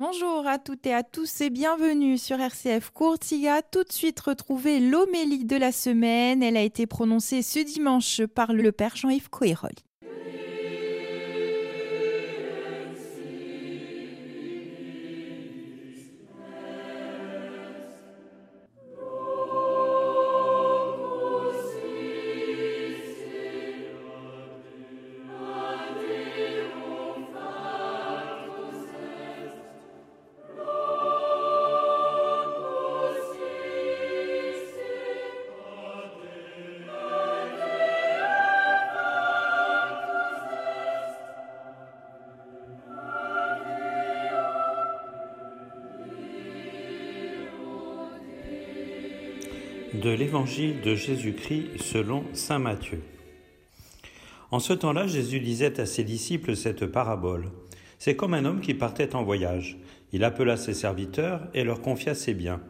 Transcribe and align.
Bonjour 0.00 0.46
à 0.46 0.60
toutes 0.60 0.86
et 0.86 0.94
à 0.94 1.02
tous 1.02 1.40
et 1.40 1.50
bienvenue 1.50 2.18
sur 2.18 2.38
RCF 2.38 2.90
Courtiga. 2.90 3.62
Tout 3.62 3.82
de 3.82 3.92
suite 3.92 4.20
retrouver 4.20 4.78
l'homélie 4.78 5.44
de 5.44 5.56
la 5.56 5.72
semaine. 5.72 6.40
Elle 6.40 6.56
a 6.56 6.62
été 6.62 6.86
prononcée 6.86 7.42
ce 7.42 7.58
dimanche 7.58 8.24
par 8.26 8.52
le 8.52 8.70
Père 8.70 8.94
Jean-Yves 8.94 9.28
Coérol. 9.28 9.72
De 50.00 50.10
l'évangile 50.10 50.80
de 50.80 50.94
Jésus-Christ 50.94 51.82
selon 51.82 52.22
Saint 52.32 52.60
Matthieu. 52.60 53.02
En 54.50 54.60
ce 54.60 54.72
temps-là, 54.72 55.06
Jésus 55.06 55.40
disait 55.40 55.80
à 55.80 55.86
ses 55.86 56.04
disciples 56.04 56.54
cette 56.56 56.86
parabole. 56.86 57.50
C'est 57.98 58.14
comme 58.14 58.34
un 58.34 58.44
homme 58.44 58.60
qui 58.60 58.74
partait 58.74 59.16
en 59.16 59.24
voyage. 59.24 59.76
Il 60.12 60.22
appela 60.22 60.56
ses 60.56 60.74
serviteurs 60.74 61.48
et 61.52 61.64
leur 61.64 61.80
confia 61.80 62.14
ses 62.14 62.34
biens. 62.34 62.60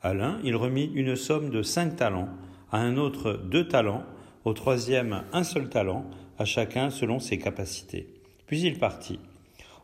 À 0.00 0.14
l'un, 0.14 0.38
il 0.44 0.54
remit 0.54 0.90
une 0.94 1.16
somme 1.16 1.50
de 1.50 1.62
cinq 1.62 1.96
talents, 1.96 2.28
à 2.70 2.78
un 2.78 2.96
autre 2.96 3.32
deux 3.32 3.66
talents, 3.66 4.04
au 4.44 4.52
troisième 4.52 5.24
un 5.32 5.42
seul 5.42 5.68
talent, 5.68 6.08
à 6.38 6.44
chacun 6.44 6.90
selon 6.90 7.18
ses 7.18 7.38
capacités. 7.38 8.06
Puis 8.46 8.60
il 8.60 8.78
partit. 8.78 9.18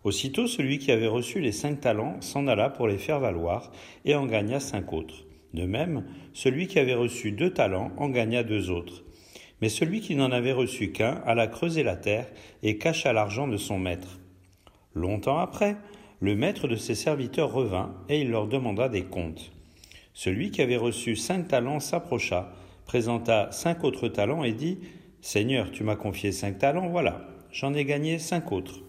Aussitôt 0.05 0.47
celui 0.47 0.79
qui 0.79 0.93
avait 0.93 1.09
reçu 1.09 1.41
les 1.41 1.53
cinq 1.53 1.81
talents 1.81 2.21
s'en 2.21 2.47
alla 2.47 2.71
pour 2.71 2.87
les 2.87 2.99
faire 2.99 3.19
valoir 3.19 3.73
et 4.05 4.15
en 4.15 4.27
gagna 4.27 4.61
cinq 4.61 4.93
autres. 4.93 5.25
De 5.55 5.67
même, 5.67 6.05
celui 6.33 6.67
qui 6.67 6.79
avait 6.79 6.95
reçu 6.95 7.33
deux 7.33 7.53
talents 7.53 7.93
en 7.97 8.09
gagna 8.09 8.43
deux 8.43 8.71
autres. 8.71 9.05
Mais 9.61 9.69
celui 9.69 10.01
qui 10.01 10.17
n'en 10.17 10.33
avait 10.33 10.53
reçu 10.53 10.93
qu'un 10.93 11.23
alla 11.25 11.47
creuser 11.47 11.83
la 11.83 11.97
terre 11.97 12.27
et 12.63 12.79
cacha 12.79 13.13
l'argent 13.13 13.47
de 13.47 13.57
son 13.57 13.79
maître. 13.79 14.19
Longtemps 14.95 15.39
après, 15.39 15.77
le 16.21 16.35
maître 16.35 16.69
de 16.69 16.77
ses 16.77 16.95
serviteurs 16.95 17.53
revint 17.53 17.95
et 18.09 18.21
il 18.21 18.31
leur 18.31 18.47
demanda 18.47 18.89
des 18.89 19.05
comptes. 19.05 19.53
Celui 20.15 20.51
qui 20.51 20.63
avait 20.63 20.77
reçu 20.77 21.17
cinq 21.17 21.49
talents 21.49 21.81
s'approcha, 21.81 22.53
présenta 22.87 23.51
cinq 23.53 23.85
autres 23.85 24.09
talents 24.09 24.45
et 24.45 24.53
dit 24.53 24.79
Seigneur, 25.21 25.71
tu 25.71 25.85
m'as 25.85 25.97
confié 25.97 26.33
cinq 26.33 26.59
talents, 26.59 26.89
voilà, 26.89 27.29
j'en 27.53 27.75
ai 27.75 27.85
gagné 27.85 28.19
cinq 28.19 28.53
autres. 28.53 28.81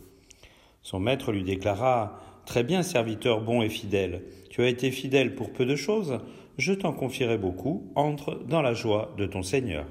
Son 0.82 1.00
maître 1.00 1.32
lui 1.32 1.44
déclara 1.44 2.20
Très 2.46 2.64
bien, 2.64 2.84
serviteur 2.84 3.42
bon 3.42 3.62
et 3.62 3.70
fidèle, 3.70 4.22
tu 4.50 4.62
as 4.62 4.68
été 4.68 4.92
fidèle 4.92 5.34
pour 5.34 5.52
peu 5.52 5.66
de 5.66 5.76
choses, 5.76 6.20
je 6.58 6.74
t'en 6.74 6.92
confierai 6.92 7.38
beaucoup, 7.38 7.92
entre 7.96 8.36
dans 8.48 8.62
la 8.62 8.74
joie 8.74 9.14
de 9.18 9.26
ton 9.26 9.44
Seigneur. 9.44 9.86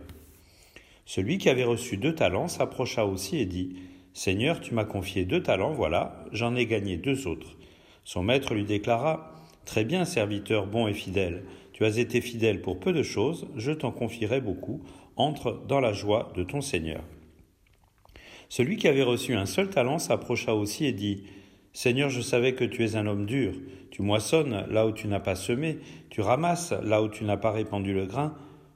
Celui 1.07 1.39
qui 1.39 1.49
avait 1.49 1.65
reçu 1.65 1.97
deux 1.97 2.15
talents 2.15 2.49
s'approcha 2.49 3.07
aussi 3.07 3.39
et 3.39 3.47
dit, 3.47 3.77
Seigneur, 4.13 4.61
tu 4.61 4.75
m'as 4.75 4.85
confié 4.85 5.25
deux 5.25 5.43
talents, 5.43 5.73
voilà, 5.73 6.25
j'en 6.33 6.55
ai 6.55 6.67
gagné 6.67 6.97
deux 6.97 7.27
autres. 7.27 7.57
Son 8.05 8.23
maître 8.23 8.55
lui 8.55 8.65
déclara, 8.65 9.33
Très 9.65 9.85
bien, 9.85 10.05
serviteur 10.05 10.67
bon 10.67 10.89
et 10.89 10.95
fidèle, 10.95 11.45
tu 11.73 11.85
as 11.85 11.99
été 11.99 12.21
fidèle 12.21 12.61
pour 12.61 12.81
peu 12.81 12.93
de 12.93 13.03
choses, 13.03 13.47
je 13.57 13.73
t'en 13.73 13.93
confierai 13.93 14.41
beaucoup, 14.41 14.83
entre 15.17 15.63
dans 15.69 15.81
la 15.81 15.93
joie 15.93 16.33
de 16.37 16.43
ton 16.43 16.61
Seigneur. 16.61 17.03
Celui 18.49 18.77
qui 18.77 18.89
avait 18.89 19.03
reçu 19.03 19.35
un 19.35 19.47
seul 19.47 19.71
talent 19.71 19.99
s'approcha 19.99 20.55
aussi 20.55 20.85
et 20.85 20.93
dit, 20.93 21.25
Seigneur, 21.73 22.11
je 22.11 22.21
savais 22.21 22.55
que 22.55 22.65
tu 22.65 22.85
es 22.85 22.97
un 22.97 23.07
homme 23.07 23.27
dur. 23.27 23.55
Tu 23.91 24.03
moissonnes 24.03 24.67
là 24.71 24.87
où 24.87 24.93
tu 24.93 25.09
n'as 25.09 25.21
pas 25.21 25.35
semé, 25.35 25.79
tu 26.11 26.21
ramasses 26.21 26.73
là 26.83 27.03
où 27.03 27.09
tu 27.09 27.25
n'as 27.25 27.37
pas 27.37 27.51
répandu 27.51 27.95
le 27.95 28.07
grain. 28.07 28.35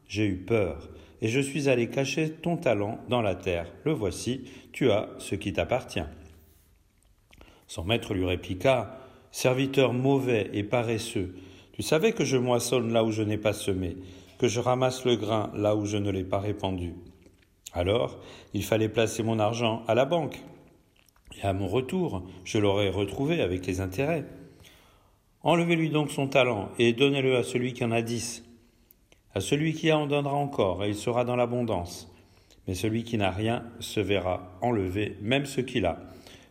J'ai 0.08 0.26
eu 0.26 0.36
peur, 0.36 0.88
et 1.20 1.28
je 1.28 1.40
suis 1.40 1.68
allé 1.68 1.88
cacher 1.88 2.30
ton 2.30 2.56
talent 2.56 2.98
dans 3.08 3.22
la 3.22 3.34
terre. 3.34 3.66
Le 3.84 3.92
voici, 3.92 4.44
tu 4.72 4.90
as 4.90 5.08
ce 5.18 5.34
qui 5.34 5.52
t'appartient. 5.52 6.04
Son 7.66 7.84
maître 7.84 8.14
lui 8.14 8.24
répliqua, 8.24 9.00
Serviteur 9.32 9.92
mauvais 9.92 10.48
et 10.54 10.62
paresseux, 10.62 11.34
tu 11.72 11.82
savais 11.82 12.12
que 12.12 12.24
je 12.24 12.38
moissonne 12.38 12.90
là 12.90 13.04
où 13.04 13.10
je 13.10 13.22
n'ai 13.22 13.36
pas 13.36 13.52
semé, 13.52 13.98
que 14.38 14.48
je 14.48 14.60
ramasse 14.60 15.04
le 15.04 15.16
grain 15.16 15.50
là 15.54 15.76
où 15.76 15.84
je 15.84 15.98
ne 15.98 16.10
l'ai 16.10 16.24
pas 16.24 16.38
répandu. 16.38 16.94
Alors, 17.74 18.18
il 18.54 18.64
fallait 18.64 18.88
placer 18.88 19.22
mon 19.22 19.38
argent 19.38 19.82
à 19.88 19.94
la 19.94 20.06
banque 20.06 20.40
et 21.42 21.46
à 21.46 21.52
mon 21.52 21.68
retour, 21.68 22.22
je 22.44 22.58
l'aurai 22.58 22.88
retrouvé 22.88 23.40
avec 23.40 23.66
les 23.66 23.80
intérêts. 23.80 24.24
Enlevez-lui 25.42 25.90
donc 25.90 26.10
son 26.10 26.28
talent 26.28 26.70
et 26.78 26.92
donnez-le 26.92 27.36
à 27.36 27.42
celui 27.42 27.72
qui 27.72 27.84
en 27.84 27.92
a 27.92 28.02
dix. 28.02 28.44
À 29.34 29.40
celui 29.40 29.74
qui 29.74 29.92
en 29.92 30.06
donnera 30.06 30.34
encore, 30.34 30.82
et 30.82 30.88
il 30.88 30.94
sera 30.94 31.24
dans 31.24 31.36
l'abondance. 31.36 32.10
Mais 32.66 32.74
celui 32.74 33.04
qui 33.04 33.18
n'a 33.18 33.30
rien 33.30 33.64
se 33.80 34.00
verra 34.00 34.58
enlever 34.62 35.16
même 35.20 35.46
ce 35.46 35.60
qu'il 35.60 35.86
a. 35.86 36.00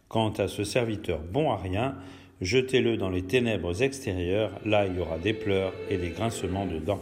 Quant 0.07 0.29
à 0.29 0.47
ce 0.47 0.63
serviteur 0.63 1.19
bon 1.19 1.51
à 1.51 1.57
rien, 1.57 1.95
jetez-le 2.41 2.95
dans 2.95 3.09
les 3.09 3.23
ténèbres 3.23 3.81
extérieures, 3.81 4.51
là 4.65 4.85
il 4.85 4.95
y 4.95 4.99
aura 4.99 5.17
des 5.17 5.33
pleurs 5.33 5.73
et 5.89 5.97
des 5.97 6.09
grincements 6.09 6.65
de 6.65 6.77
dents. 6.77 7.01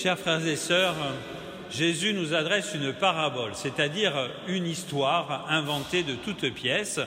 Chers 0.00 0.16
frères 0.16 0.46
et 0.46 0.54
sœurs, 0.54 0.94
Jésus 1.72 2.12
nous 2.12 2.32
adresse 2.32 2.72
une 2.72 2.92
parabole, 2.92 3.50
c'est-à-dire 3.54 4.30
une 4.46 4.64
histoire 4.64 5.46
inventée 5.50 6.04
de 6.04 6.14
toutes 6.14 6.54
pièces, 6.54 7.00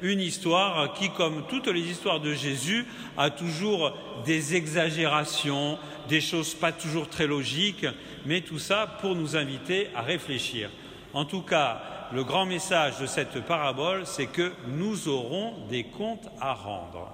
une 0.00 0.22
histoire 0.22 0.94
qui, 0.94 1.10
comme 1.10 1.44
toutes 1.50 1.66
les 1.66 1.82
histoires 1.82 2.20
de 2.20 2.32
Jésus, 2.32 2.86
a 3.18 3.28
toujours 3.28 3.92
des 4.24 4.54
exagérations, 4.54 5.78
des 6.08 6.22
choses 6.22 6.54
pas 6.54 6.72
toujours 6.72 7.10
très 7.10 7.26
logiques, 7.26 7.86
mais 8.24 8.40
tout 8.40 8.58
ça 8.58 8.96
pour 9.02 9.14
nous 9.14 9.36
inviter 9.36 9.88
à 9.94 10.00
réfléchir. 10.00 10.70
En 11.12 11.26
tout 11.26 11.42
cas, 11.42 11.82
le 12.14 12.24
grand 12.24 12.46
message 12.46 12.98
de 12.98 13.04
cette 13.04 13.44
parabole, 13.44 14.06
c'est 14.06 14.24
que 14.24 14.52
nous 14.68 15.08
aurons 15.08 15.52
des 15.68 15.84
comptes 15.84 16.30
à 16.40 16.54
rendre. 16.54 17.12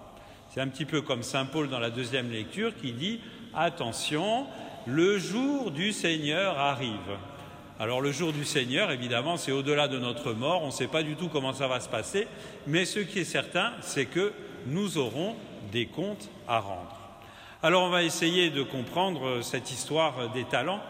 C'est 0.50 0.60
un 0.60 0.68
petit 0.68 0.84
peu 0.84 1.00
comme 1.00 1.24
Saint 1.24 1.46
Paul 1.46 1.68
dans 1.68 1.80
la 1.80 1.90
deuxième 1.90 2.30
lecture 2.30 2.76
qui 2.80 2.92
dit 2.92 3.18
Attention, 3.52 4.46
le 4.86 5.18
jour 5.18 5.70
du 5.70 5.92
Seigneur 5.92 6.58
arrive. 6.58 7.16
Alors 7.80 8.00
le 8.00 8.12
jour 8.12 8.32
du 8.32 8.44
Seigneur, 8.44 8.90
évidemment, 8.90 9.36
c'est 9.36 9.52
au-delà 9.52 9.88
de 9.88 9.98
notre 9.98 10.32
mort, 10.32 10.62
on 10.62 10.66
ne 10.66 10.72
sait 10.72 10.86
pas 10.86 11.02
du 11.02 11.16
tout 11.16 11.28
comment 11.28 11.52
ça 11.52 11.66
va 11.66 11.81
se 11.81 11.88
passer, 11.88 12.28
mais 12.66 12.84
ce 12.84 13.00
qui 13.00 13.20
est 13.20 13.25
certain, 13.25 13.72
c'est 13.81 14.06
que 14.06 14.32
nous 14.66 14.98
aurons 14.98 15.34
des 15.72 15.86
comptes 15.86 16.28
à 16.46 16.60
rendre. 16.60 16.96
Alors 17.62 17.84
on 17.84 17.88
va 17.88 18.02
essayer 18.02 18.50
de 18.50 18.62
comprendre 18.62 19.40
cette 19.42 19.70
histoire 19.70 20.31
des 20.32 20.44
talents. 20.44 20.81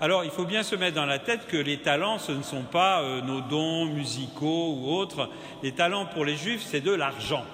Alors 0.00 0.24
il 0.24 0.30
faut 0.30 0.44
bien 0.44 0.62
se 0.62 0.76
mettre 0.76 0.94
dans 0.94 1.06
la 1.06 1.18
tête 1.18 1.48
que 1.48 1.56
les 1.56 1.78
talents, 1.78 2.18
ce 2.18 2.32
ne 2.32 2.42
sont 2.42 2.62
pas 2.62 3.00
euh, 3.00 3.20
nos 3.22 3.40
dons 3.40 3.86
musicaux 3.86 4.74
ou 4.74 4.92
autres. 4.92 5.28
Les 5.62 5.72
talents 5.72 6.06
pour 6.06 6.24
les 6.24 6.36
juifs, 6.36 6.62
c'est 6.64 6.80
de 6.80 6.92
l'argent. 6.92 7.44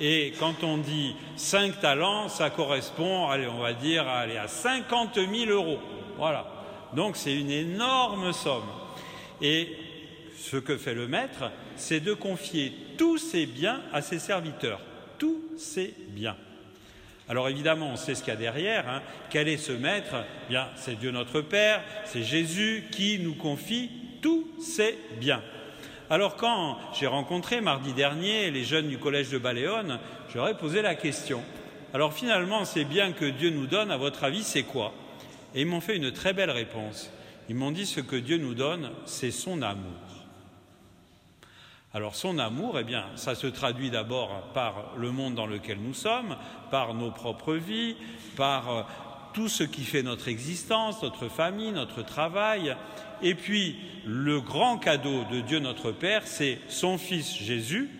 Et 0.00 0.32
quand 0.40 0.64
on 0.64 0.78
dit 0.78 1.14
5 1.36 1.80
talents, 1.80 2.28
ça 2.28 2.50
correspond, 2.50 3.28
allez, 3.28 3.46
on 3.46 3.60
va 3.60 3.72
dire, 3.72 4.08
à 4.08 4.48
50 4.48 5.14
000 5.14 5.50
euros. 5.50 5.78
Voilà. 6.16 6.46
Donc 6.94 7.16
c'est 7.16 7.34
une 7.34 7.50
énorme 7.50 8.32
somme. 8.32 8.64
Et 9.40 9.68
ce 10.36 10.56
que 10.56 10.76
fait 10.76 10.94
le 10.94 11.08
maître, 11.08 11.50
c'est 11.76 12.00
de 12.00 12.12
confier 12.12 12.72
tous 12.96 13.18
ses 13.18 13.46
biens 13.46 13.80
à 13.92 14.02
ses 14.02 14.18
serviteurs. 14.18 14.80
Tous 15.18 15.42
ses 15.56 15.94
biens. 16.08 16.36
Alors 17.28 17.48
évidemment, 17.48 17.90
on 17.92 17.96
sait 17.96 18.14
ce 18.14 18.22
qu'il 18.22 18.32
y 18.32 18.36
a 18.36 18.38
derrière. 18.38 18.88
Hein. 18.88 19.02
Quel 19.30 19.48
est 19.48 19.56
ce 19.56 19.72
maître? 19.72 20.24
Bien, 20.48 20.68
c'est 20.76 20.98
Dieu 20.98 21.10
notre 21.10 21.40
Père, 21.40 21.82
c'est 22.04 22.22
Jésus 22.22 22.84
qui 22.90 23.18
nous 23.18 23.34
confie 23.34 23.90
Tout 24.20 24.48
c'est 24.60 24.96
bien. 25.18 25.42
Alors 26.10 26.36
quand 26.36 26.76
j'ai 26.92 27.06
rencontré 27.06 27.62
mardi 27.62 27.94
dernier 27.94 28.50
les 28.50 28.64
jeunes 28.64 28.88
du 28.88 28.98
collège 28.98 29.30
de 29.30 29.38
Baléone, 29.38 29.98
j'aurais 30.32 30.56
posé 30.56 30.82
la 30.82 30.94
question. 30.94 31.42
Alors 31.94 32.12
finalement, 32.12 32.66
c'est 32.66 32.84
bien 32.84 33.12
que 33.12 33.24
Dieu 33.24 33.50
nous 33.50 33.66
donne, 33.66 33.90
à 33.90 33.96
votre 33.96 34.24
avis, 34.24 34.42
c'est 34.42 34.64
quoi? 34.64 34.92
Et 35.54 35.62
ils 35.62 35.66
m'ont 35.66 35.80
fait 35.80 35.96
une 35.96 36.12
très 36.12 36.34
belle 36.34 36.50
réponse. 36.50 37.10
Ils 37.48 37.54
m'ont 37.54 37.70
dit 37.70 37.86
ce 37.86 38.00
que 38.00 38.16
Dieu 38.16 38.36
nous 38.36 38.54
donne, 38.54 38.90
c'est 39.06 39.30
son 39.30 39.62
amour. 39.62 39.92
Alors 41.94 42.16
son 42.16 42.38
amour, 42.38 42.78
eh 42.78 42.84
bien, 42.84 43.06
ça 43.14 43.34
se 43.34 43.46
traduit 43.46 43.90
d'abord 43.90 44.50
par 44.52 44.94
le 44.98 45.10
monde 45.10 45.36
dans 45.36 45.46
lequel 45.46 45.78
nous 45.78 45.94
sommes, 45.94 46.36
par 46.70 46.92
nos 46.92 47.12
propres 47.12 47.54
vies, 47.54 47.96
par 48.36 48.70
euh, 48.70 48.82
tout 49.34 49.48
ce 49.48 49.64
qui 49.64 49.82
fait 49.82 50.02
notre 50.02 50.28
existence, 50.28 51.02
notre 51.02 51.28
famille, 51.28 51.72
notre 51.72 52.02
travail. 52.02 52.74
Et 53.20 53.34
puis, 53.34 53.76
le 54.06 54.40
grand 54.40 54.78
cadeau 54.78 55.24
de 55.30 55.40
Dieu 55.40 55.58
notre 55.58 55.92
Père, 55.92 56.26
c'est 56.26 56.58
son 56.68 56.96
Fils 56.96 57.36
Jésus, 57.36 57.90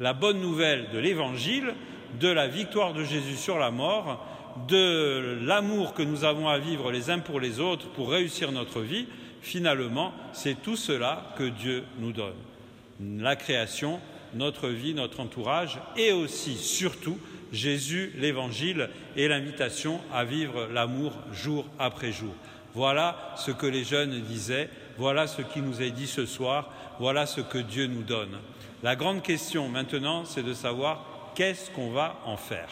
la 0.00 0.12
bonne 0.12 0.40
nouvelle 0.40 0.88
de 0.92 0.98
l'Évangile, 0.98 1.74
de 2.20 2.28
la 2.28 2.46
victoire 2.46 2.94
de 2.94 3.04
Jésus 3.04 3.36
sur 3.36 3.58
la 3.58 3.70
mort, 3.70 4.24
de 4.68 5.38
l'amour 5.42 5.92
que 5.92 6.02
nous 6.02 6.24
avons 6.24 6.48
à 6.48 6.58
vivre 6.58 6.90
les 6.90 7.10
uns 7.10 7.18
pour 7.18 7.40
les 7.40 7.60
autres 7.60 7.88
pour 7.90 8.10
réussir 8.10 8.52
notre 8.52 8.80
vie. 8.80 9.06
Finalement, 9.42 10.12
c'est 10.32 10.62
tout 10.62 10.76
cela 10.76 11.34
que 11.36 11.44
Dieu 11.44 11.84
nous 11.98 12.12
donne. 12.12 12.34
La 13.00 13.36
création, 13.36 14.00
notre 14.34 14.68
vie, 14.68 14.94
notre 14.94 15.20
entourage 15.20 15.78
et 15.96 16.12
aussi, 16.12 16.56
surtout, 16.56 17.18
Jésus, 17.56 18.12
l'Évangile 18.16 18.90
et 19.16 19.26
l'invitation 19.26 20.00
à 20.12 20.24
vivre 20.24 20.68
l'amour 20.72 21.12
jour 21.32 21.66
après 21.78 22.12
jour. 22.12 22.34
Voilà 22.74 23.34
ce 23.36 23.50
que 23.50 23.66
les 23.66 23.84
jeunes 23.84 24.20
disaient, 24.20 24.68
voilà 24.98 25.26
ce 25.26 25.42
qui 25.42 25.60
nous 25.60 25.82
est 25.82 25.90
dit 25.90 26.06
ce 26.06 26.26
soir, 26.26 26.70
voilà 27.00 27.26
ce 27.26 27.40
que 27.40 27.58
Dieu 27.58 27.86
nous 27.86 28.02
donne. 28.02 28.38
La 28.82 28.94
grande 28.94 29.22
question 29.22 29.68
maintenant, 29.68 30.24
c'est 30.24 30.42
de 30.42 30.52
savoir 30.52 31.32
qu'est-ce 31.34 31.70
qu'on 31.70 31.90
va 31.90 32.20
en 32.26 32.36
faire. 32.36 32.68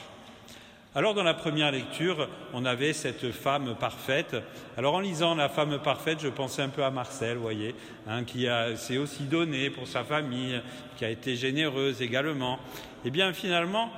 Alors 0.96 1.14
dans 1.14 1.24
la 1.24 1.34
première 1.34 1.72
lecture, 1.72 2.28
on 2.52 2.64
avait 2.64 2.92
cette 2.92 3.32
femme 3.32 3.74
parfaite. 3.80 4.36
Alors 4.76 4.94
en 4.94 5.00
lisant 5.00 5.34
la 5.34 5.48
femme 5.48 5.80
parfaite, 5.80 6.20
je 6.22 6.28
pensais 6.28 6.62
un 6.62 6.68
peu 6.68 6.84
à 6.84 6.90
Marcel, 6.90 7.36
vous 7.36 7.42
voyez, 7.42 7.74
hein, 8.06 8.22
qui 8.22 8.46
s'est 8.76 8.98
aussi 8.98 9.24
donné 9.24 9.70
pour 9.70 9.88
sa 9.88 10.04
famille, 10.04 10.60
qui 10.96 11.04
a 11.04 11.10
été 11.10 11.34
généreuse 11.34 12.00
également. 12.00 12.60
Eh 13.04 13.10
bien 13.10 13.32
finalement, 13.32 13.90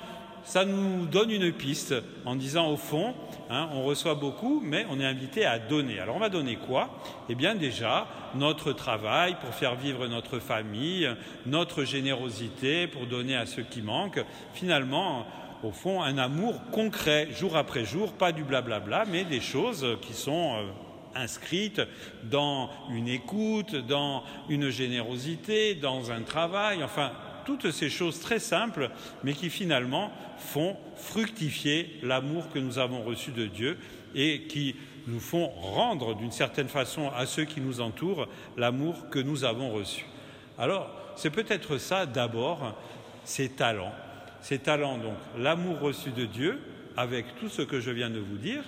ça 0.46 0.64
nous 0.64 1.06
donne 1.06 1.32
une 1.32 1.52
piste 1.52 1.92
en 2.24 2.36
disant 2.36 2.68
au 2.68 2.76
fond, 2.76 3.14
hein, 3.50 3.68
on 3.74 3.82
reçoit 3.82 4.14
beaucoup, 4.14 4.62
mais 4.64 4.86
on 4.90 5.00
est 5.00 5.04
invité 5.04 5.44
à 5.44 5.58
donner. 5.58 5.98
Alors 5.98 6.16
on 6.16 6.20
va 6.20 6.28
donner 6.28 6.56
quoi? 6.56 6.88
Eh 7.28 7.34
bien 7.34 7.56
déjà 7.56 8.06
notre 8.36 8.72
travail 8.72 9.36
pour 9.40 9.52
faire 9.54 9.74
vivre 9.74 10.06
notre 10.06 10.38
famille, 10.38 11.10
notre 11.46 11.82
générosité 11.82 12.86
pour 12.86 13.06
donner 13.06 13.36
à 13.36 13.44
ceux 13.44 13.64
qui 13.64 13.82
manquent. 13.82 14.24
Finalement, 14.54 15.26
au 15.64 15.72
fond, 15.72 16.00
un 16.00 16.16
amour 16.16 16.60
concret, 16.70 17.28
jour 17.32 17.56
après 17.56 17.84
jour, 17.84 18.12
pas 18.12 18.30
du 18.30 18.44
blablabla, 18.44 19.04
mais 19.10 19.24
des 19.24 19.40
choses 19.40 19.84
qui 20.00 20.14
sont 20.14 20.54
euh, 20.54 20.66
inscrites 21.16 21.82
dans 22.22 22.70
une 22.90 23.08
écoute, 23.08 23.74
dans 23.74 24.22
une 24.48 24.70
générosité, 24.70 25.74
dans 25.74 26.12
un 26.12 26.22
travail, 26.22 26.84
enfin 26.84 27.10
toutes 27.46 27.70
ces 27.70 27.88
choses 27.88 28.20
très 28.20 28.40
simples, 28.40 28.90
mais 29.24 29.32
qui 29.32 29.48
finalement 29.48 30.10
font 30.36 30.76
fructifier 30.96 31.98
l'amour 32.02 32.50
que 32.52 32.58
nous 32.58 32.78
avons 32.78 33.02
reçu 33.02 33.30
de 33.30 33.46
Dieu 33.46 33.78
et 34.14 34.42
qui 34.42 34.76
nous 35.06 35.20
font 35.20 35.46
rendre 35.46 36.16
d'une 36.16 36.32
certaine 36.32 36.68
façon 36.68 37.10
à 37.16 37.24
ceux 37.24 37.44
qui 37.44 37.60
nous 37.60 37.80
entourent 37.80 38.28
l'amour 38.56 39.08
que 39.10 39.20
nous 39.20 39.44
avons 39.44 39.70
reçu. 39.70 40.04
Alors, 40.58 40.90
c'est 41.16 41.30
peut-être 41.30 41.78
ça 41.78 42.04
d'abord, 42.04 42.76
ces 43.24 43.48
talents. 43.48 43.94
Ces 44.42 44.58
talents, 44.58 44.98
donc, 44.98 45.16
l'amour 45.38 45.78
reçu 45.80 46.10
de 46.10 46.24
Dieu, 46.24 46.60
avec 46.96 47.26
tout 47.38 47.48
ce 47.48 47.62
que 47.62 47.80
je 47.80 47.90
viens 47.90 48.10
de 48.10 48.18
vous 48.18 48.36
dire, 48.36 48.62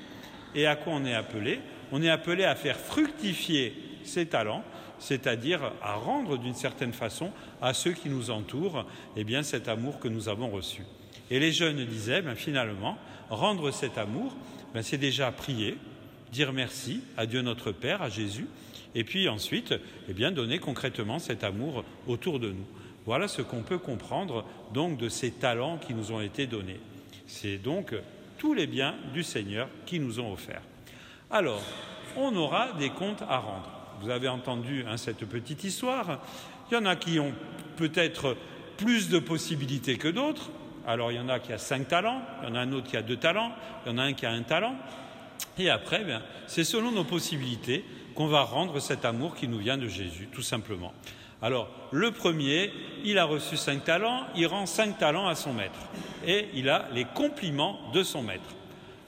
et 0.54 0.66
à 0.66 0.76
quoi 0.76 0.92
on 0.94 1.04
est 1.04 1.14
appelé 1.14 1.60
On 1.92 2.02
est 2.02 2.10
appelé 2.10 2.44
à 2.44 2.54
faire 2.54 2.76
fructifier 2.76 3.74
ces 4.04 4.26
talents 4.26 4.64
c'est-à-dire 4.98 5.72
à 5.82 5.94
rendre 5.94 6.38
d'une 6.38 6.54
certaine 6.54 6.92
façon 6.92 7.30
à 7.62 7.74
ceux 7.74 7.92
qui 7.92 8.08
nous 8.08 8.30
entourent 8.30 8.86
eh 9.16 9.24
bien, 9.24 9.42
cet 9.42 9.68
amour 9.68 9.98
que 10.00 10.08
nous 10.08 10.28
avons 10.28 10.50
reçu. 10.50 10.82
Et 11.30 11.40
les 11.40 11.52
jeunes 11.52 11.84
disaient, 11.84 12.22
ben, 12.22 12.34
finalement, 12.34 12.96
rendre 13.30 13.70
cet 13.70 13.98
amour, 13.98 14.34
ben, 14.74 14.82
c'est 14.82 14.98
déjà 14.98 15.30
prier, 15.30 15.76
dire 16.32 16.52
merci 16.52 17.02
à 17.16 17.26
Dieu 17.26 17.42
notre 17.42 17.72
Père, 17.72 18.02
à 18.02 18.08
Jésus, 18.08 18.46
et 18.94 19.04
puis 19.04 19.28
ensuite, 19.28 19.74
eh 20.08 20.12
bien, 20.12 20.32
donner 20.32 20.58
concrètement 20.58 21.18
cet 21.18 21.44
amour 21.44 21.84
autour 22.06 22.40
de 22.40 22.50
nous. 22.50 22.66
Voilà 23.04 23.28
ce 23.28 23.42
qu'on 23.42 23.62
peut 23.62 23.78
comprendre 23.78 24.44
donc 24.74 24.98
de 24.98 25.08
ces 25.08 25.30
talents 25.30 25.78
qui 25.78 25.94
nous 25.94 26.12
ont 26.12 26.20
été 26.20 26.46
donnés. 26.46 26.80
C'est 27.26 27.58
donc 27.58 27.94
tous 28.38 28.54
les 28.54 28.66
biens 28.66 28.94
du 29.12 29.22
Seigneur 29.22 29.68
qui 29.86 30.00
nous 30.00 30.20
ont 30.20 30.32
offerts. 30.32 30.62
Alors, 31.30 31.62
on 32.16 32.34
aura 32.36 32.72
des 32.72 32.90
comptes 32.90 33.22
à 33.22 33.38
rendre. 33.38 33.77
Vous 34.00 34.10
avez 34.10 34.28
entendu 34.28 34.84
hein, 34.86 34.96
cette 34.96 35.24
petite 35.24 35.64
histoire. 35.64 36.20
Il 36.70 36.74
y 36.74 36.76
en 36.76 36.86
a 36.86 36.94
qui 36.94 37.18
ont 37.18 37.32
peut-être 37.76 38.36
plus 38.76 39.08
de 39.08 39.18
possibilités 39.18 39.96
que 39.96 40.08
d'autres. 40.08 40.50
Alors 40.86 41.10
il 41.10 41.16
y 41.16 41.20
en 41.20 41.28
a 41.28 41.40
qui 41.40 41.52
a 41.52 41.58
cinq 41.58 41.88
talents, 41.88 42.22
il 42.42 42.48
y 42.48 42.52
en 42.52 42.54
a 42.54 42.60
un 42.60 42.72
autre 42.72 42.86
qui 42.86 42.96
a 42.96 43.02
deux 43.02 43.16
talents, 43.16 43.52
il 43.84 43.90
y 43.90 43.94
en 43.94 43.98
a 43.98 44.02
un 44.04 44.12
qui 44.12 44.24
a 44.24 44.30
un 44.30 44.42
talent. 44.42 44.76
Et 45.58 45.68
après, 45.68 46.04
ben, 46.04 46.22
c'est 46.46 46.64
selon 46.64 46.92
nos 46.92 47.04
possibilités 47.04 47.84
qu'on 48.14 48.28
va 48.28 48.42
rendre 48.42 48.78
cet 48.80 49.04
amour 49.04 49.34
qui 49.34 49.48
nous 49.48 49.58
vient 49.58 49.76
de 49.76 49.88
Jésus, 49.88 50.28
tout 50.32 50.42
simplement. 50.42 50.92
Alors, 51.42 51.68
le 51.92 52.10
premier, 52.10 52.72
il 53.04 53.18
a 53.18 53.24
reçu 53.24 53.56
cinq 53.56 53.84
talents, 53.84 54.26
il 54.34 54.46
rend 54.46 54.66
cinq 54.66 54.98
talents 54.98 55.28
à 55.28 55.34
son 55.34 55.52
maître. 55.52 55.78
Et 56.26 56.48
il 56.54 56.68
a 56.68 56.88
les 56.94 57.04
compliments 57.04 57.78
de 57.92 58.02
son 58.02 58.22
maître. 58.22 58.54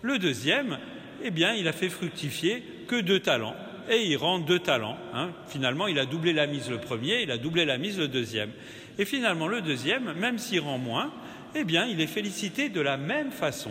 Le 0.03 0.19
deuxième, 0.19 0.79
eh 1.23 1.31
bien, 1.31 1.55
il 1.55 1.67
a 1.67 1.73
fait 1.73 1.89
fructifier 1.89 2.63
que 2.87 3.01
deux 3.01 3.21
talents 3.21 3.57
et 3.89 4.05
il 4.05 4.17
rend 4.17 4.39
deux 4.39 4.59
talents. 4.59 4.99
Hein. 5.15 5.31
Finalement, 5.47 5.87
il 5.87 5.99
a 5.99 6.07
doublé 6.07 6.33
la 6.33 6.47
mise 6.47 6.71
le 6.71 6.79
premier, 6.79 7.23
il 7.23 7.31
a 7.31 7.39
doublé 7.39 7.65
la 7.65 7.79
mise 7.79 7.99
le 7.99 8.09
deuxième. 8.09 8.51
Et 8.99 9.05
finalement, 9.05 9.47
le 9.47 9.61
deuxième, 9.61 10.13
même 10.15 10.39
s'il 10.39 10.61
rend 10.61 10.79
moins, 10.79 11.13
eh 11.55 11.65
bien, 11.65 11.87
il 11.87 12.01
est 12.01 12.07
félicité 12.07 12.69
de 12.69 12.81
la 12.81 12.97
même 12.97 13.31
façon. 13.31 13.71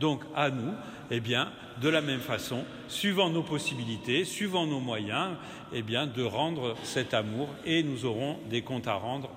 Donc, 0.00 0.22
à 0.34 0.50
nous, 0.50 0.72
eh 1.10 1.20
bien, 1.20 1.52
de 1.80 1.88
la 1.88 2.00
même 2.00 2.20
façon, 2.20 2.64
suivant 2.88 3.30
nos 3.30 3.42
possibilités, 3.42 4.24
suivant 4.24 4.66
nos 4.66 4.80
moyens, 4.80 5.36
eh 5.72 5.82
de 5.82 6.22
rendre 6.22 6.76
cet 6.82 7.14
amour 7.14 7.48
et 7.64 7.82
nous 7.82 8.04
aurons 8.04 8.38
des 8.48 8.62
comptes 8.62 8.86
à 8.86 8.94
rendre. 8.94 9.30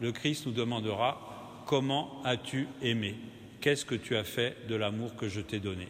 Le 0.00 0.12
Christ 0.12 0.46
nous 0.46 0.52
demandera 0.52 1.62
comment 1.66 2.20
as-tu 2.24 2.68
aimé? 2.82 3.16
Qu'est-ce 3.60 3.84
que 3.84 3.94
tu 3.94 4.16
as 4.16 4.24
fait 4.24 4.56
de 4.68 4.74
l'amour 4.74 5.16
que 5.16 5.28
je 5.28 5.40
t'ai 5.40 5.60
donné? 5.60 5.88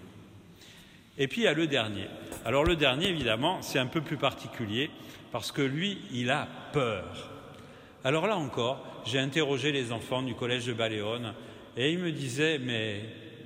Et 1.17 1.29
puis 1.29 1.43
il 1.43 1.45
y 1.45 1.49
a 1.49 1.55
le 1.55 1.67
dernier. 1.67 2.07
Alors 2.45 2.65
le 2.65 2.77
dernier, 2.77 3.09
évidemment, 3.09 3.63
c'est 3.63 3.79
un 3.79 3.87
peu 3.87 4.03
plus 4.03 4.19
particulier 4.19 4.91
parce 5.33 5.51
que 5.51 5.63
lui, 5.63 5.99
il 6.13 6.31
a 6.31 6.47
peur. 6.73 7.31
Alors 8.05 8.27
là 8.27 8.37
encore, 8.37 8.85
j'ai 9.07 9.19
interrogé 9.19 9.73
les 9.73 9.93
enfants 9.93 10.23
du 10.23 10.35
collège 10.35 10.67
de 10.67 10.75
Baléone 10.75 11.33
et 11.77 11.91
ils 11.91 11.99
me 11.99 12.13
disaient, 12.13 12.59
mais 12.59 13.01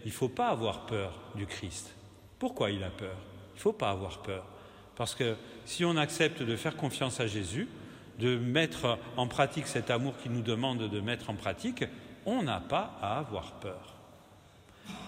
il 0.05 0.09
ne 0.09 0.13
faut 0.13 0.29
pas 0.29 0.49
avoir 0.49 0.87
peur 0.87 1.13
du 1.37 1.47
Christ. 1.47 1.95
Pourquoi 2.41 2.71
il 2.71 2.83
a 2.83 2.91
peur? 2.91 3.17
Il 3.55 3.59
ne 3.59 3.61
faut 3.61 3.73
pas 3.73 3.91
avoir 3.91 4.19
peur. 4.19 4.45
Parce 4.97 5.15
que 5.15 5.37
si 5.65 5.85
on 5.85 5.97
accepte 5.97 6.43
de 6.43 6.57
faire 6.57 6.77
confiance 6.77 7.21
à 7.21 7.29
Jésus, 7.29 7.69
de 8.19 8.37
mettre 8.37 8.99
en 9.17 9.29
pratique 9.29 9.69
cet 9.69 9.91
amour 9.91 10.15
qu'il 10.21 10.33
nous 10.33 10.43
demande 10.43 10.89
de 10.89 11.01
mettre 11.01 11.31
en 11.31 11.35
pratique, 11.35 11.85
on 12.27 12.43
n'a 12.43 12.59
pas 12.59 12.99
à 13.01 13.19
avoir 13.19 13.53
peur. 13.61 13.95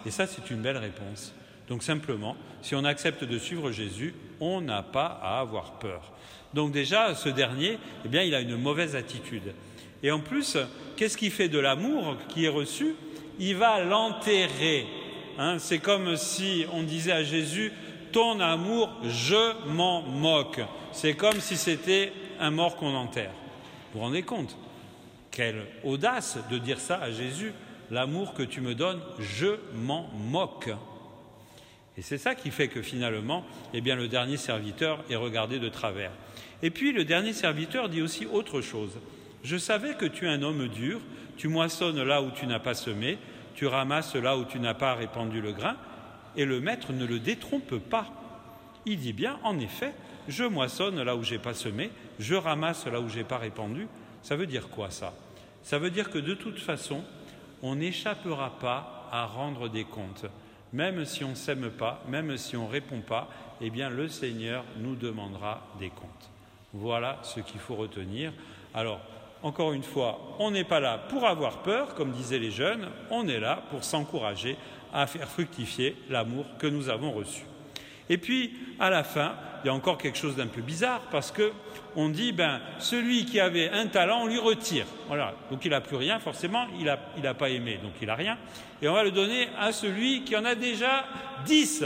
Et 0.06 0.12
ça, 0.12 0.28
c'est 0.28 0.48
une 0.50 0.62
belle 0.62 0.76
réponse. 0.76 1.34
Donc 1.70 1.84
simplement, 1.84 2.36
si 2.62 2.74
on 2.74 2.84
accepte 2.84 3.22
de 3.22 3.38
suivre 3.38 3.70
Jésus, 3.70 4.12
on 4.40 4.60
n'a 4.60 4.82
pas 4.82 5.20
à 5.22 5.38
avoir 5.38 5.78
peur. 5.78 6.12
Donc 6.52 6.72
déjà, 6.72 7.14
ce 7.14 7.28
dernier, 7.28 7.78
eh 8.04 8.08
bien, 8.08 8.22
il 8.22 8.34
a 8.34 8.40
une 8.40 8.56
mauvaise 8.56 8.96
attitude. 8.96 9.54
Et 10.02 10.10
en 10.10 10.18
plus, 10.18 10.58
qu'est-ce 10.96 11.16
qui 11.16 11.30
fait 11.30 11.48
de 11.48 11.60
l'amour 11.60 12.16
qui 12.28 12.44
est 12.44 12.48
reçu? 12.48 12.96
Il 13.38 13.54
va 13.54 13.84
l'enterrer. 13.84 14.84
Hein. 15.38 15.58
C'est 15.60 15.78
comme 15.78 16.16
si 16.16 16.66
on 16.72 16.82
disait 16.82 17.12
à 17.12 17.22
Jésus, 17.22 17.72
ton 18.10 18.40
amour, 18.40 18.90
je 19.04 19.68
m'en 19.68 20.02
moque. 20.02 20.60
C'est 20.90 21.14
comme 21.14 21.40
si 21.40 21.56
c'était 21.56 22.12
un 22.40 22.50
mort 22.50 22.74
qu'on 22.74 22.96
enterre. 22.96 23.30
Vous 23.92 24.00
vous 24.00 24.04
rendez 24.06 24.22
compte? 24.22 24.56
Quelle 25.30 25.64
audace 25.84 26.36
de 26.50 26.58
dire 26.58 26.80
ça 26.80 26.96
à 26.96 27.12
Jésus. 27.12 27.52
L'amour 27.92 28.34
que 28.34 28.42
tu 28.42 28.60
me 28.60 28.74
donnes, 28.74 29.00
je 29.20 29.56
m'en 29.74 30.08
moque. 30.14 30.70
Et 32.00 32.02
c'est 32.02 32.16
ça 32.16 32.34
qui 32.34 32.50
fait 32.50 32.68
que 32.68 32.80
finalement, 32.80 33.44
eh 33.74 33.82
le 33.82 34.08
dernier 34.08 34.38
serviteur 34.38 35.04
est 35.10 35.16
regardé 35.16 35.58
de 35.58 35.68
travers. 35.68 36.12
Et 36.62 36.70
puis 36.70 36.92
le 36.92 37.04
dernier 37.04 37.34
serviteur 37.34 37.90
dit 37.90 38.00
aussi 38.00 38.24
autre 38.24 38.62
chose. 38.62 38.92
Je 39.44 39.58
savais 39.58 39.92
que 39.92 40.06
tu 40.06 40.24
es 40.24 40.30
un 40.30 40.42
homme 40.42 40.66
dur, 40.68 40.98
tu 41.36 41.48
moissonnes 41.48 42.02
là 42.02 42.22
où 42.22 42.30
tu 42.30 42.46
n'as 42.46 42.58
pas 42.58 42.72
semé, 42.72 43.18
tu 43.54 43.66
ramasses 43.66 44.14
là 44.14 44.38
où 44.38 44.46
tu 44.46 44.58
n'as 44.60 44.72
pas 44.72 44.94
répandu 44.94 45.42
le 45.42 45.52
grain, 45.52 45.76
et 46.38 46.46
le 46.46 46.58
maître 46.58 46.94
ne 46.94 47.04
le 47.04 47.18
détrompe 47.18 47.76
pas. 47.76 48.06
Il 48.86 48.98
dit 48.98 49.12
bien, 49.12 49.38
en 49.44 49.58
effet, 49.58 49.92
je 50.26 50.44
moissonne 50.44 51.02
là 51.02 51.16
où 51.16 51.22
j'ai 51.22 51.38
pas 51.38 51.52
semé, 51.52 51.90
je 52.18 52.34
ramasse 52.34 52.86
là 52.86 53.02
où 53.02 53.10
j'ai 53.10 53.24
pas 53.24 53.36
répandu. 53.36 53.88
Ça 54.22 54.36
veut 54.36 54.46
dire 54.46 54.70
quoi 54.70 54.88
ça? 54.88 55.12
Ça 55.62 55.78
veut 55.78 55.90
dire 55.90 56.08
que 56.08 56.18
de 56.18 56.32
toute 56.32 56.60
façon, 56.60 57.04
on 57.60 57.74
n'échappera 57.74 58.58
pas 58.58 59.06
à 59.12 59.26
rendre 59.26 59.68
des 59.68 59.84
comptes. 59.84 60.24
Même 60.72 61.04
si 61.04 61.24
on 61.24 61.30
ne 61.30 61.34
s'aime 61.34 61.70
pas, 61.70 62.02
même 62.08 62.36
si 62.36 62.56
on 62.56 62.66
ne 62.66 62.72
répond 62.72 63.00
pas, 63.00 63.28
eh 63.60 63.70
bien 63.70 63.90
le 63.90 64.08
Seigneur 64.08 64.64
nous 64.78 64.94
demandera 64.94 65.66
des 65.78 65.90
comptes. 65.90 66.30
Voilà 66.72 67.18
ce 67.22 67.40
qu'il 67.40 67.60
faut 67.60 67.74
retenir. 67.74 68.32
Alors, 68.72 69.00
encore 69.42 69.72
une 69.72 69.82
fois, 69.82 70.36
on 70.38 70.50
n'est 70.50 70.64
pas 70.64 70.80
là 70.80 70.98
pour 70.98 71.26
avoir 71.26 71.62
peur, 71.62 71.94
comme 71.94 72.12
disaient 72.12 72.38
les 72.38 72.50
jeunes, 72.50 72.88
on 73.10 73.26
est 73.26 73.40
là 73.40 73.62
pour 73.70 73.84
s'encourager 73.84 74.56
à 74.92 75.06
faire 75.06 75.28
fructifier 75.28 75.96
l'amour 76.08 76.44
que 76.58 76.66
nous 76.66 76.88
avons 76.88 77.12
reçu. 77.12 77.42
Et 78.08 78.18
puis, 78.18 78.52
à 78.78 78.90
la 78.90 79.02
fin, 79.02 79.34
il 79.62 79.66
y 79.66 79.70
a 79.70 79.74
encore 79.74 79.98
quelque 79.98 80.18
chose 80.18 80.36
d'un 80.36 80.46
peu 80.46 80.60
bizarre 80.60 81.00
parce 81.10 81.30
que 81.30 81.52
on 81.96 82.08
dit, 82.08 82.32
ben, 82.32 82.60
celui 82.78 83.24
qui 83.24 83.40
avait 83.40 83.70
un 83.70 83.86
talent, 83.86 84.22
on 84.22 84.26
lui 84.26 84.38
retire. 84.38 84.86
Voilà. 85.08 85.34
Donc 85.50 85.64
il 85.64 85.72
n'a 85.72 85.80
plus 85.80 85.96
rien, 85.96 86.20
forcément, 86.20 86.66
il 86.78 86.84
n'a 86.84 86.98
il 87.18 87.26
a 87.26 87.34
pas 87.34 87.50
aimé, 87.50 87.78
donc 87.82 87.92
il 88.00 88.06
n'a 88.06 88.14
rien. 88.14 88.38
Et 88.80 88.88
on 88.88 88.94
va 88.94 89.02
le 89.02 89.10
donner 89.10 89.48
à 89.58 89.72
celui 89.72 90.22
qui 90.22 90.36
en 90.36 90.44
a 90.44 90.54
déjà 90.54 91.04
dix. 91.44 91.84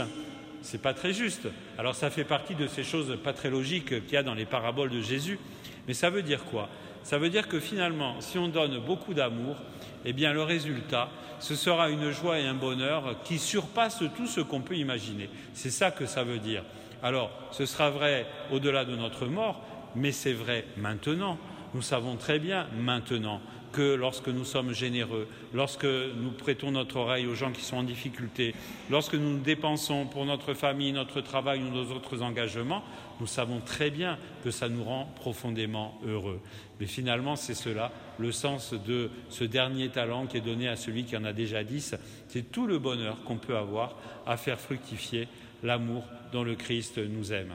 C'est 0.61 0.81
pas 0.81 0.93
très 0.93 1.13
juste. 1.13 1.47
Alors 1.77 1.95
ça 1.95 2.09
fait 2.09 2.23
partie 2.23 2.55
de 2.55 2.67
ces 2.67 2.83
choses 2.83 3.17
pas 3.23 3.33
très 3.33 3.49
logiques 3.49 4.05
qu'il 4.05 4.13
y 4.13 4.17
a 4.17 4.23
dans 4.23 4.33
les 4.33 4.45
paraboles 4.45 4.89
de 4.89 5.01
Jésus. 5.01 5.39
Mais 5.87 5.93
ça 5.93 6.09
veut 6.09 6.23
dire 6.23 6.43
quoi? 6.45 6.69
Ça 7.03 7.19
veut 7.19 7.29
dire 7.29 7.47
que 7.47 7.59
finalement, 7.59 8.19
si 8.19 8.39
on 8.39 8.47
donne 8.47 8.79
beaucoup 8.79 9.13
d'amour, 9.13 9.57
eh 10.05 10.13
bien 10.13 10.33
le 10.33 10.41
résultat, 10.41 11.09
ce 11.39 11.55
sera 11.55 11.89
une 11.89 12.09
joie 12.11 12.39
et 12.39 12.47
un 12.47 12.55
bonheur 12.55 13.15
qui 13.23 13.37
surpassent 13.37 14.03
tout 14.15 14.25
ce 14.25 14.41
qu'on 14.41 14.61
peut 14.61 14.75
imaginer. 14.75 15.29
C'est 15.53 15.69
ça 15.69 15.91
que 15.91 16.07
ça 16.07 16.23
veut 16.23 16.39
dire. 16.39 16.63
Alors, 17.05 17.29
ce 17.51 17.67
sera 17.67 17.91
vrai 17.91 18.25
au-delà 18.51 18.83
de 18.83 18.95
notre 18.95 19.27
mort, 19.27 19.61
mais 19.95 20.11
c'est 20.11 20.33
vrai 20.33 20.65
maintenant. 20.75 21.37
Nous 21.75 21.83
savons 21.83 22.15
très 22.15 22.39
bien 22.39 22.65
maintenant 22.79 23.41
que 23.73 23.93
lorsque 23.93 24.29
nous 24.29 24.43
sommes 24.43 24.73
généreux, 24.73 25.27
lorsque 25.53 25.85
nous 25.85 26.31
prêtons 26.31 26.71
notre 26.71 26.95
oreille 26.95 27.27
aux 27.27 27.35
gens 27.35 27.51
qui 27.51 27.61
sont 27.61 27.77
en 27.77 27.83
difficulté, 27.83 28.55
lorsque 28.89 29.13
nous 29.13 29.37
dépensons 29.37 30.07
pour 30.07 30.25
notre 30.25 30.55
famille, 30.55 30.93
notre 30.93 31.21
travail 31.21 31.61
ou 31.61 31.69
nos 31.69 31.91
autres 31.91 32.23
engagements, 32.23 32.81
nous 33.19 33.27
savons 33.27 33.59
très 33.59 33.91
bien 33.91 34.17
que 34.43 34.49
ça 34.49 34.67
nous 34.67 34.83
rend 34.83 35.05
profondément 35.15 35.99
heureux. 36.07 36.39
Mais 36.79 36.87
finalement, 36.87 37.35
c'est 37.35 37.53
cela, 37.53 37.91
le 38.17 38.31
sens 38.31 38.73
de 38.73 39.11
ce 39.29 39.43
dernier 39.43 39.89
talent 39.89 40.25
qui 40.25 40.37
est 40.37 40.41
donné 40.41 40.67
à 40.69 40.75
celui 40.75 41.03
qui 41.03 41.15
en 41.15 41.23
a 41.23 41.33
déjà 41.33 41.63
dix. 41.63 41.93
C'est 42.29 42.51
tout 42.51 42.65
le 42.65 42.79
bonheur 42.79 43.23
qu'on 43.25 43.37
peut 43.37 43.57
avoir 43.57 43.95
à 44.25 44.37
faire 44.37 44.59
fructifier 44.59 45.27
l'amour 45.63 46.03
dont 46.31 46.43
le 46.43 46.55
Christ 46.55 46.97
nous 46.97 47.33
aime. 47.33 47.53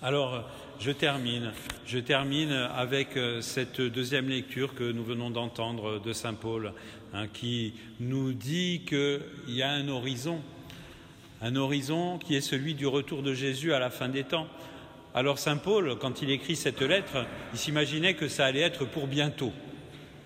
Alors, 0.00 0.48
je 0.78 0.92
termine. 0.92 1.52
Je 1.86 1.98
termine 1.98 2.52
avec 2.52 3.16
euh, 3.16 3.40
cette 3.40 3.80
deuxième 3.80 4.28
lecture 4.28 4.74
que 4.74 4.92
nous 4.92 5.02
venons 5.02 5.30
d'entendre 5.30 6.00
de 6.00 6.12
Saint 6.12 6.34
Paul, 6.34 6.72
hein, 7.12 7.26
qui 7.26 7.74
nous 7.98 8.32
dit 8.32 8.82
qu'il 8.86 9.20
y 9.48 9.62
a 9.62 9.70
un 9.70 9.88
horizon, 9.88 10.40
un 11.42 11.56
horizon 11.56 12.18
qui 12.18 12.36
est 12.36 12.40
celui 12.40 12.74
du 12.74 12.86
retour 12.86 13.22
de 13.22 13.34
Jésus 13.34 13.72
à 13.72 13.80
la 13.80 13.90
fin 13.90 14.08
des 14.08 14.22
temps. 14.22 14.46
Alors 15.14 15.40
Saint 15.40 15.56
Paul, 15.56 15.98
quand 15.98 16.22
il 16.22 16.30
écrit 16.30 16.54
cette 16.54 16.82
lettre, 16.82 17.26
il 17.52 17.58
s'imaginait 17.58 18.14
que 18.14 18.28
ça 18.28 18.46
allait 18.46 18.60
être 18.60 18.84
pour 18.84 19.08
bientôt. 19.08 19.52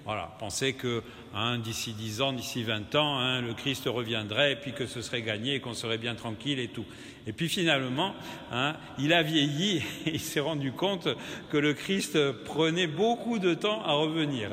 Voilà, 0.05 0.35
pensait 0.41 0.73
que 0.73 1.03
hein, 1.33 1.59
d'ici 1.59 1.93
dix 1.93 2.23
ans, 2.23 2.33
d'ici 2.33 2.65
vingt 2.65 2.93
ans, 2.97 3.21
hein, 3.21 3.41
le 3.41 3.55
Christ 3.55 3.85
reviendrait, 3.87 4.59
puis 4.61 4.73
que 4.73 4.87
ce 4.87 5.01
serait 5.01 5.23
gagné, 5.23 5.61
qu'on 5.61 5.75
serait 5.75 5.99
bien 5.99 6.17
tranquille 6.17 6.59
et 6.59 6.69
tout. 6.69 6.85
Et 7.29 7.33
puis 7.33 7.49
finalement, 7.49 8.13
hein, 8.51 8.75
il 8.99 9.13
a 9.13 9.23
vieilli 9.23 9.77
et 10.07 10.11
il 10.15 10.21
s'est 10.21 10.41
rendu 10.41 10.73
compte 10.73 11.09
que 11.51 11.57
le 11.57 11.73
Christ 11.73 12.33
prenait 12.45 12.89
beaucoup 12.89 13.39
de 13.39 13.55
temps 13.55 13.85
à 13.85 13.93
revenir. 13.93 14.51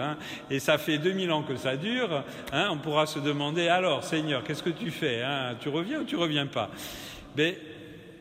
Et 0.51 0.59
ça 0.59 0.77
fait 0.77 0.99
2000 0.99 1.31
ans 1.31 1.41
que 1.41 1.55
ça 1.55 1.77
dure. 1.77 2.23
On 2.53 2.77
pourra 2.77 3.07
se 3.07 3.17
demander 3.17 3.69
alors, 3.69 4.03
Seigneur, 4.03 4.43
qu'est-ce 4.43 4.63
que 4.63 4.69
tu 4.69 4.91
fais 4.91 5.23
Tu 5.61 5.69
reviens 5.69 6.01
ou 6.01 6.03
tu 6.03 6.15
reviens 6.15 6.45
pas? 6.45 6.69
Mais 7.35 7.57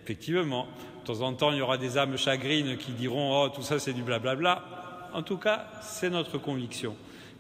effectivement, 0.03 0.67
de 1.03 1.07
temps 1.07 1.21
en 1.21 1.35
temps, 1.35 1.53
il 1.53 1.59
y 1.59 1.63
aura 1.63 1.77
des 1.77 1.99
âmes 1.99 2.17
chagrines 2.17 2.79
qui 2.79 2.93
diront 2.93 3.45
oh 3.45 3.49
tout 3.51 3.63
ça 3.63 3.79
c'est 3.79 3.93
du 3.93 4.03
blablabla. 4.03 4.65
En 5.13 5.23
tout 5.23 5.37
cas, 5.37 5.67
c'est 5.83 6.11
notre 6.11 6.39
conviction 6.39 6.97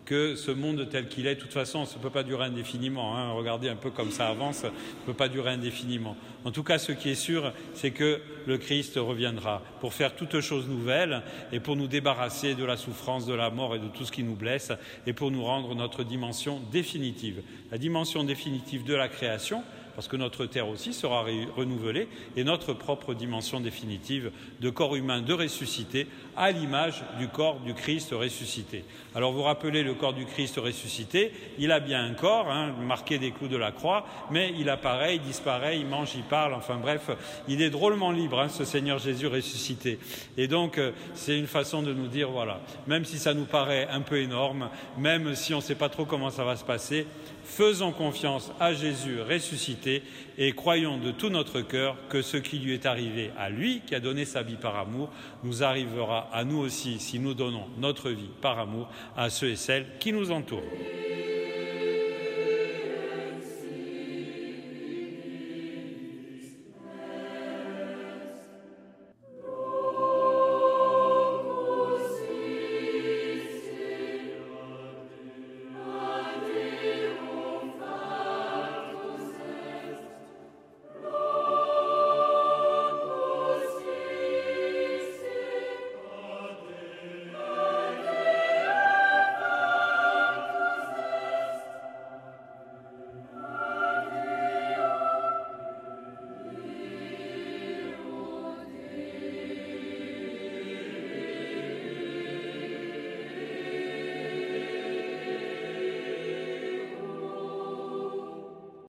que 0.09 0.37
ce 0.37 0.51
monde 0.51 0.89
tel 0.91 1.07
qu'il 1.07 1.27
est, 1.27 1.35
de 1.35 1.41
toute 1.41 1.53
façon, 1.53 1.83
ne 1.83 2.03
peut 2.03 2.09
pas 2.09 2.23
durer 2.23 2.47
indéfiniment. 2.47 3.15
Hein. 3.15 3.33
Regardez 3.33 3.69
un 3.69 3.77
peu 3.77 3.91
comme 3.91 4.11
ça 4.11 4.29
avance, 4.29 4.57
ça 4.57 4.69
ne 4.69 5.05
peut 5.05 5.13
pas 5.13 5.29
durer 5.29 5.51
indéfiniment. 5.51 6.17
En 6.47 6.51
tout 6.51 6.63
cas, 6.63 6.79
ce 6.79 6.93
qui 6.93 7.11
est 7.11 7.15
sûr, 7.15 7.53
c'est 7.75 7.91
que 7.91 8.19
le 8.47 8.57
Christ 8.57 8.95
reviendra 8.97 9.63
pour 9.81 9.93
faire 9.93 10.17
toutes 10.17 10.41
choses 10.41 10.67
nouvelles 10.67 11.21
et 11.53 11.61
pour 11.61 11.77
nous 11.77 11.89
débarrasser 11.89 12.55
de 12.55 12.65
la 12.65 12.79
souffrance, 12.79 13.27
de 13.27 13.35
la 13.35 13.51
mort 13.51 13.75
et 13.75 13.81
de 13.81 13.89
tout 13.89 14.07
ce 14.07 14.13
qui 14.13 14.23
nous 14.23 14.35
blesse 14.35 14.73
et 15.07 15.13
pour 15.13 15.31
nous 15.31 15.45
rendre 15.45 15.75
notre 15.75 16.05
dimension 16.05 16.59
définitive. 16.73 17.43
La 17.71 17.77
dimension 17.77 18.25
définitive 18.25 18.85
de 18.85 18.95
la 18.95 19.09
création, 19.09 19.63
parce 19.99 20.07
que 20.07 20.17
notre 20.17 20.47
terre 20.47 20.69
aussi 20.69 20.93
sera 20.93 21.25
renouvelée, 21.57 22.07
et 22.37 22.45
notre 22.45 22.73
propre 22.73 23.15
dimension 23.15 23.59
définitive 23.59 24.31
de 24.61 24.71
corps 24.71 24.95
humain 24.95 25.23
de 25.23 25.33
ressuscité 25.33 26.07
à 26.37 26.53
l'image 26.53 27.03
du 27.19 27.27
corps 27.27 27.59
du 27.59 27.75
Christ 27.75 28.13
ressuscité. 28.13 28.85
Alors 29.17 29.33
vous 29.33 29.43
rappelez 29.43 29.83
le 29.83 29.95
corps 29.95 30.13
du 30.13 30.25
Christ 30.25 30.57
ressuscité, 30.59 31.33
il 31.59 31.73
a 31.73 31.81
bien 31.81 32.05
un 32.05 32.15
corps, 32.15 32.49
hein, 32.49 32.77
marqué 32.81 33.19
des 33.19 33.33
clous 33.33 33.49
de 33.49 33.57
la 33.57 33.73
croix, 33.73 34.07
mais 34.31 34.55
il 34.57 34.71
apparaît, 34.71 35.17
il 35.17 35.23
disparaît, 35.23 35.81
il 35.81 35.87
mange, 35.89 36.15
il 36.15 36.23
parle, 36.23 36.55
enfin 36.55 36.77
bref, 36.77 37.11
il 37.49 37.61
est 37.61 37.71
drôlement 37.71 38.13
libre, 38.13 38.39
hein, 38.39 38.49
ce 38.49 38.63
Seigneur 38.63 39.01
Jésus 39.01 39.27
ressuscité. 39.27 39.99
Et 40.37 40.47
donc 40.47 40.79
euh, 40.79 40.93
c'est 41.15 41.37
une 41.37 41.49
façon 41.49 41.83
de 41.83 41.93
nous 41.93 42.07
dire, 42.07 42.31
voilà, 42.31 42.61
même 42.87 43.05
si 43.05 43.19
ça 43.19 43.35
nous 43.35 43.47
paraît 43.47 43.89
un 43.91 44.03
peu 44.03 44.21
énorme, 44.21 44.71
même 44.97 45.35
si 45.35 45.55
on 45.55 45.57
ne 45.57 45.63
sait 45.63 45.75
pas 45.75 45.89
trop 45.89 46.05
comment 46.05 46.31
ça 46.31 46.45
va 46.45 46.55
se 46.55 46.65
passer, 46.65 47.05
Faisons 47.49 47.93
confiance 47.93 48.53
à 48.61 48.73
Jésus 48.75 49.21
ressuscité 49.21 50.03
et 50.37 50.53
croyons 50.53 50.99
de 50.99 51.11
tout 51.11 51.31
notre 51.31 51.61
cœur 51.63 51.97
que 52.09 52.23
ce 52.23 52.37
qui 52.37 52.59
lui 52.59 52.75
est 52.75 52.87
arrivé 52.87 53.31
à 53.37 53.49
lui, 53.49 53.81
qui 53.85 53.95
a 53.95 54.01
donné 54.01 54.27
sa 54.27 54.43
vie 54.43 54.57
par 54.57 54.77
amour, 54.77 55.11
nous 55.43 55.65
arrivera 55.65 56.29
à 56.33 56.45
nous 56.45 56.59
aussi 56.59 57.01
si 57.01 57.19
nous 57.19 57.35
donnons 57.35 57.65
notre 57.79 58.11
vie 58.11 58.31
par 58.43 58.61
amour 58.61 58.89
à 59.17 59.31
ceux 59.31 59.49
et 59.49 59.57
celles 59.57 59.87
qui 59.99 60.13
nous 60.13 60.31
entourent. 60.31 60.63